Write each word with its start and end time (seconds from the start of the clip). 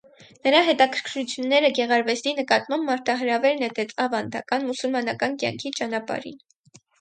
Նրա 0.45 0.59
հետաքրքրություները 0.67 1.69
գեղարվեստի 1.79 2.33
նկատմամբ 2.39 2.87
մարտահրավեր 2.93 3.61
նետեց 3.65 3.93
ավանդական, 4.07 4.67
մուսուլմանական 4.71 5.37
կյանքի 5.45 5.75
ճանապարհին։ 5.83 6.43